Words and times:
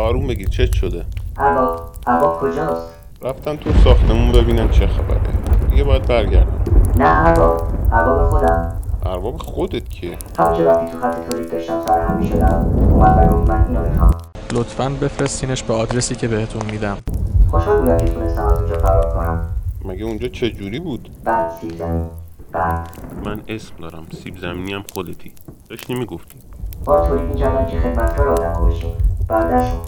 آروم 0.00 0.26
بگیر 0.26 0.48
چت 0.48 0.72
شده؟ 0.72 1.04
ارباب 1.36 1.80
ارباب 2.06 2.40
کجاست؟ 2.40 2.86
رفتن 3.22 3.56
تو 3.56 3.72
ساختمون 3.84 4.32
ببینن 4.32 4.70
چه 4.70 4.86
خبره. 4.86 5.20
دیگه 5.70 5.84
باید 5.84 6.06
برگردم. 6.06 6.64
نه 6.96 7.26
ارباب 7.26 7.68
ارباب 7.92 8.30
خودم. 8.30 8.76
ارباب 9.06 9.36
خودت 9.36 9.88
که؟ 9.90 10.16
وقتی 10.38 10.64
تو 10.64 11.00
خط 11.00 11.30
تولید 11.30 11.52
داشتم 11.52 11.80
سر 11.86 12.06
همی 12.06 12.28
شدم 12.28 12.74
اومد 12.90 13.32
گفت 13.32 13.50
من 13.50 13.66
اینو 13.68 13.88
می‌خوام 13.90 14.10
لطفا 14.52 14.88
بفرستینش 14.88 15.62
به 15.62 15.74
آدرسی 15.74 16.14
که 16.14 16.28
بهتون 16.28 16.62
میدم. 16.70 16.96
خوشحال 17.50 17.80
بودم 17.80 17.98
که 17.98 18.04
تونستم 18.04 18.46
از 18.46 18.58
اونجا 18.58 18.78
فرار 18.78 19.14
کنم. 19.14 19.46
مگه 19.84 20.04
اونجا 20.04 20.28
چه 20.28 20.50
جوری 20.50 20.80
بود؟ 20.80 21.10
بعد 21.24 21.50
سیب 21.60 21.76
زمین. 21.76 22.06
بعد. 22.52 22.88
من 23.24 23.40
اسم 23.48 23.74
دارم 23.80 24.06
سیب 24.22 24.38
زمینی 24.38 24.72
هم 24.72 24.84
خودتی. 24.92 25.32
داشتی 25.70 25.94
می‌گفتی. 25.94 26.38
با 26.84 27.08
تولید 27.08 27.28
می‌کردم 27.28 27.66
که 27.66 27.80
خدمتکار 27.80 28.28
آدم 28.28 28.60
باشیم 28.60 28.92
نشد 29.34 29.80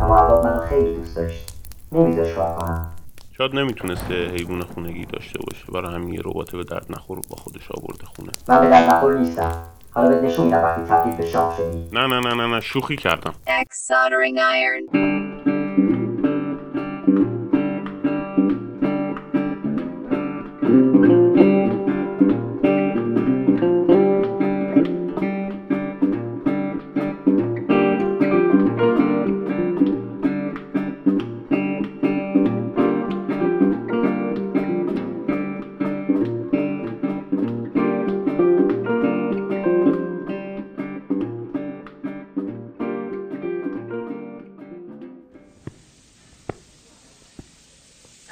اما 0.00 0.18
ارباب 0.18 0.46
منو 0.46 0.66
خیلی 0.66 0.96
دوست 0.96 1.16
داشت. 1.16 1.52
نمیذاش 1.92 2.34
کار 2.34 2.58
کنم. 2.58 2.92
شاید 3.38 3.54
نمی‌تونسته 3.54 4.14
حیوان 4.14 4.62
خونگی 4.62 5.06
داشته 5.06 5.38
باشه. 5.38 5.64
برای 5.72 5.94
همین 5.94 6.14
یه 6.14 6.20
ربات 6.24 6.50
به 6.50 6.64
درد 6.64 6.86
نخور 6.90 7.20
با 7.30 7.36
خودش 7.36 7.70
آورده 7.70 8.04
خونه. 8.04 8.32
من 8.48 8.60
به 8.60 8.70
در 8.70 8.86
نخور 8.96 9.18
نیستم. 9.18 9.52
حالا 9.90 10.08
بهت 10.08 10.24
نشون 10.24 10.44
میدم 10.44 10.62
وقتی 10.62 10.82
تبدیل 10.82 11.16
به 11.16 11.26
شام 11.26 11.56
شدی. 11.56 11.88
نه 11.92 12.06
نه 12.06 12.20
نه 12.20 12.34
نه 12.34 12.46
نه. 12.46 12.60
شوخی 12.60 12.96
کردم. 12.96 13.34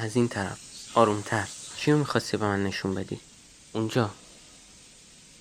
از 0.00 0.16
این 0.16 0.28
طرف. 0.28 0.58
آرومتر. 0.94 1.48
چی 1.76 1.92
می‌خواستی 1.92 2.36
به 2.36 2.46
من 2.46 2.64
نشون 2.64 2.94
بدی؟ 2.94 3.20
اونجا. 3.72 4.10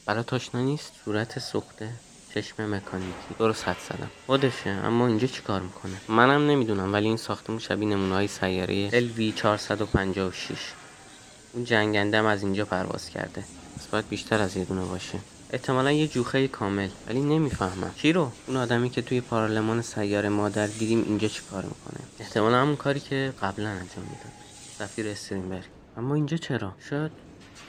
برات 0.06 0.34
آشنا 0.34 0.62
نیست؟ 0.62 0.92
صورت 1.06 1.40
سوخته. 1.40 1.90
چشم 2.36 2.76
مکانیکی. 2.76 3.36
درست 3.40 3.68
حد 3.68 3.78
زدم. 3.90 4.12
خودشه. 4.26 4.70
اما 4.70 5.08
اینجا 5.08 5.28
چی 5.28 5.42
کار 5.42 5.62
می‌کنه؟ 5.62 6.02
منم 6.08 6.48
نمی‌دونم 6.48 6.94
ولی 6.94 7.08
این 7.08 7.18
ساختمون 7.18 7.60
شبیه 7.60 7.88
نمونه 7.88 8.14
های 8.14 8.28
سیاره 8.28 8.90
LV 8.90 9.36
456 9.36 10.58
اون 11.54 11.64
جنگنده 11.64 12.18
از 12.18 12.44
اینجا 12.44 12.66
پرواز 12.66 13.10
کرده. 13.10 13.44
پس 13.78 13.88
باید 13.88 14.10
بیشتر 14.10 14.42
از 14.42 14.58
یه 14.58 14.66
دونه 14.66 14.86
باشه. 14.86 15.20
احتمالا 15.50 15.92
یه 15.92 16.08
جوخه 16.08 16.48
کامل. 16.48 16.90
ولی 17.08 17.22
نمی‌فهمم. 17.22 17.92
چی 17.96 18.14
رو؟ 18.14 18.32
اون 18.48 18.58
آدمی 18.58 18.90
که 18.90 19.02
توی 19.02 19.22
پارلمان 19.22 19.82
سیاره 19.82 20.30
مادر 20.30 20.68
دیدیم 20.68 21.04
اینجا 21.04 21.28
چی 21.28 21.42
کار 21.52 21.64
می‌کنه؟ 21.64 22.08
احتمالا 22.20 22.62
همون 22.62 22.76
کاری 22.76 23.00
که 23.00 23.34
قبلا 23.42 23.70
انجام 23.70 24.04
می‌داد. 24.04 24.37
سفیر 24.78 25.08
استرینبرگ. 25.08 25.64
اما 25.98 26.16
اینجا 26.16 26.38
چرا؟ 26.38 26.74
شاید 26.80 27.12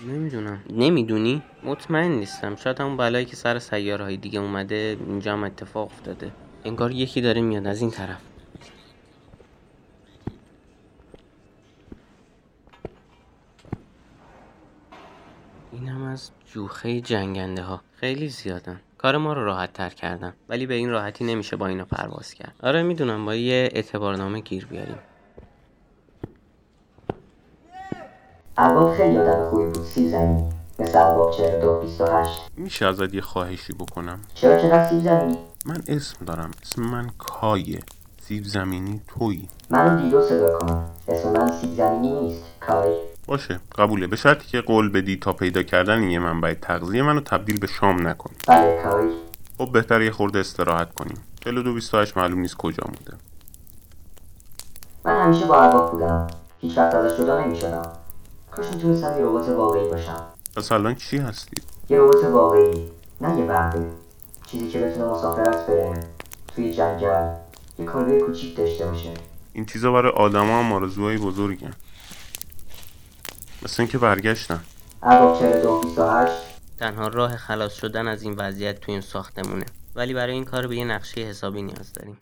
نمی‌دونم. 0.06 0.62
نمی‌دونی؟ 0.70 1.42
مطمئن 1.64 2.10
نیستم. 2.10 2.56
شاید 2.56 2.80
همون 2.80 2.96
بلایی 2.96 3.24
که 3.24 3.36
سر 3.36 3.58
سیاره 3.58 4.04
های 4.04 4.16
دیگه 4.16 4.40
اومده 4.40 4.96
اینجا 5.06 5.32
هم 5.32 5.44
اتفاق 5.44 5.86
افتاده. 5.86 6.32
انگار 6.64 6.90
یکی 6.90 7.20
داره 7.20 7.40
میاد 7.40 7.66
از 7.66 7.80
این 7.80 7.90
طرف. 7.90 8.20
این 15.72 15.88
هم 15.88 16.02
از 16.02 16.30
جوخه 16.52 17.00
جنگنده 17.00 17.62
ها 17.62 17.80
خیلی 17.94 18.28
زیادن. 18.28 18.80
کار 18.98 19.16
ما 19.16 19.32
رو 19.32 19.44
راحت 19.44 19.72
تر 19.72 19.90
کردن. 19.90 20.34
ولی 20.48 20.66
به 20.66 20.74
این 20.74 20.90
راحتی 20.90 21.24
نمیشه 21.24 21.56
با 21.56 21.66
اینا 21.66 21.84
پرواز 21.84 22.34
کرد. 22.34 22.54
آره 22.62 22.82
می‌دونم. 22.82 23.24
با 23.24 23.34
یه 23.34 23.68
اعتبارنامه 23.72 24.40
گیر 24.40 24.66
بیاریم. 24.66 24.98
ارباب 28.60 28.94
خیلی 28.96 29.18
آدم 29.18 29.50
خوبی 29.50 29.64
بود 29.64 29.84
سیب 29.84 30.08
زمینی 30.08 30.48
مثل 30.78 30.98
ارباب 30.98 31.32
42 31.32 31.80
28 31.80 32.40
میشه 32.56 32.86
ازت 32.86 33.14
یه 33.14 33.20
خواهشی 33.20 33.72
بکنم 33.72 34.20
چرا 34.34 34.58
چقدر 34.58 34.90
سیب 34.90 35.00
زمینی 35.00 35.38
من 35.66 35.82
اسم 35.88 36.24
دارم 36.24 36.50
اسم 36.62 36.82
من 36.82 37.10
کایه 37.18 37.82
سیب 38.22 38.44
زمینی 38.44 39.00
تویی 39.08 39.48
منو 39.70 40.02
دیدو 40.02 40.22
صدا 40.22 40.58
کن 40.58 40.84
اسم 41.08 41.32
من 41.32 41.52
سیب 41.52 41.74
زمینی 41.74 42.20
نیست 42.20 42.44
کاری 42.60 42.94
باشه 43.26 43.60
قبوله 43.78 44.06
به 44.06 44.16
شرطی 44.16 44.46
که 44.48 44.60
قول 44.60 44.88
بدی 44.88 45.16
تا 45.16 45.32
پیدا 45.32 45.62
کردن 45.62 46.02
یه 46.02 46.18
منبع 46.18 46.54
تغذیه 46.54 47.02
منو 47.02 47.20
تبدیل 47.20 47.60
به 47.60 47.66
شام 47.66 48.08
نکنی 48.08 48.36
بله 48.48 48.82
کاری 48.82 49.10
خب 49.58 49.72
بهتر 49.72 50.02
یه 50.02 50.10
خورده 50.10 50.38
استراحت 50.38 50.94
کنیم 50.94 51.18
42 51.40 51.74
28 51.74 52.16
معلوم 52.16 52.40
نیست 52.40 52.56
کجا 52.56 52.84
مونده 52.86 53.14
من 55.04 55.24
همیشه 55.24 55.46
با 55.46 55.62
ارباب 55.62 55.90
بودم 55.92 56.26
هیچ 56.60 56.78
وقت 56.78 56.94
ازش 56.94 57.18
جدا 57.18 57.44
نمی‌شدم 57.44 57.92
کاش 58.58 58.72
می‌تونستم 58.72 59.18
یه 59.18 59.24
ربات 59.24 59.48
واقعی 59.48 59.88
باشم. 59.88 60.26
پس 60.56 60.72
الان 60.72 60.94
چی 60.94 61.16
هستی؟ 61.16 61.62
یه 61.88 61.98
ربات 61.98 62.24
واقعی. 62.24 62.90
نه 63.20 63.38
یه 63.38 63.44
برده 63.46 63.86
چیزی 64.46 64.68
که 64.68 64.78
بتونه 64.78 65.04
مسافرت 65.04 65.66
بره. 65.66 66.04
توی 66.54 66.74
جنگل. 66.74 67.34
یه 67.78 67.84
کالبه 67.84 68.20
کوچیک 68.20 68.56
داشته 68.56 68.86
باشه. 68.86 69.14
این 69.52 69.66
چیزا 69.66 69.92
برای 69.92 70.12
آدما 70.12 70.58
هم 70.58 70.72
آرزوهای 70.72 71.18
بزرگن. 71.18 71.72
مثل 73.62 73.82
اینکه 73.82 73.98
برگشتن. 73.98 74.60
ارباب 75.02 75.38
42 75.38 75.80
28 75.80 76.32
تنها 76.78 77.08
راه 77.08 77.36
خلاص 77.36 77.72
شدن 77.72 78.08
از 78.08 78.22
این 78.22 78.34
وضعیت 78.38 78.80
توی 78.80 78.92
این 78.92 79.00
ساختمونه. 79.00 79.66
ولی 79.94 80.14
برای 80.14 80.32
این 80.32 80.44
کار 80.44 80.66
به 80.66 80.76
یه 80.76 80.84
نقشه 80.84 81.20
حسابی 81.20 81.62
نیاز 81.62 81.92
داریم. 81.92 82.18